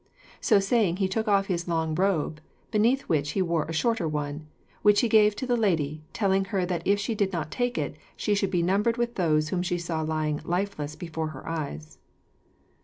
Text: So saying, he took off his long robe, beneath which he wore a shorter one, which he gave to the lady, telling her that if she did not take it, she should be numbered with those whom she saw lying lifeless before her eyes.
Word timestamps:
So 0.39 0.59
saying, 0.59 0.97
he 0.97 1.07
took 1.07 1.27
off 1.27 1.45
his 1.45 1.67
long 1.67 1.93
robe, 1.93 2.41
beneath 2.71 3.03
which 3.03 3.33
he 3.33 3.41
wore 3.43 3.65
a 3.65 3.71
shorter 3.71 4.07
one, 4.07 4.47
which 4.81 5.01
he 5.01 5.07
gave 5.07 5.35
to 5.35 5.45
the 5.45 5.55
lady, 5.55 6.01
telling 6.11 6.45
her 6.45 6.65
that 6.65 6.81
if 6.87 6.99
she 6.99 7.13
did 7.13 7.31
not 7.31 7.51
take 7.51 7.77
it, 7.77 7.95
she 8.15 8.33
should 8.33 8.49
be 8.49 8.63
numbered 8.63 8.97
with 8.97 9.13
those 9.13 9.49
whom 9.49 9.61
she 9.61 9.77
saw 9.77 10.01
lying 10.01 10.41
lifeless 10.43 10.95
before 10.95 11.27
her 11.27 11.47
eyes. 11.47 11.99